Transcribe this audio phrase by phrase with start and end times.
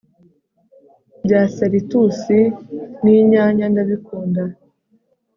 [1.23, 2.39] bya salitusi
[3.03, 4.43] ninyanya ndabikunda